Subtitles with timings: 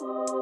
[0.00, 0.37] Bye.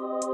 [0.00, 0.29] Podcast.